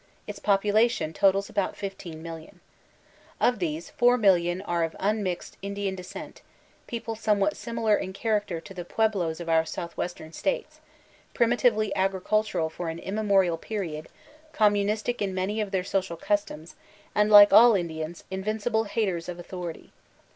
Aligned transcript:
Its 0.25 0.39
popubtion 0.39 1.13
totals 1.13 1.47
about 1.47 1.75
15,000,000. 1.75 2.55
Of 3.39 3.59
these, 3.59 3.91
4,000,000 4.01 4.63
are 4.65 4.83
of 4.83 4.95
unmixed 4.99 5.57
Indian 5.61 5.93
descent, 5.93 6.41
peo 6.87 7.01
ple 7.01 7.13
somewhat 7.15 7.55
similar 7.55 7.95
in 7.95 8.11
character 8.11 8.59
to 8.59 8.73
the 8.73 8.83
Pueblos 8.83 9.39
of 9.39 9.47
our 9.47 9.59
own 9.59 9.65
southwestern 9.67 10.33
states, 10.33 10.79
primitively 11.35 11.95
agricultural 11.95 12.71
for 12.71 12.89
an 12.89 12.97
immemorial 12.97 13.59
period, 13.59 14.07
communistic 14.53 15.21
in 15.21 15.35
many 15.35 15.61
of 15.61 15.69
their 15.69 15.83
social 15.83 16.17
customs, 16.17 16.73
and 17.13 17.29
like 17.29 17.53
all 17.53 17.75
Indians, 17.75 18.23
invincible 18.31 18.85
haters 18.85 19.29
of 19.29 19.37
author 19.39 19.69
ity. 19.69 19.91